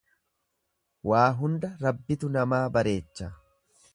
Waa 1.09 1.25
hunda 1.41 1.69
Rabbitu 1.85 2.33
namaa 2.39 2.65
bareecha. 2.79 3.33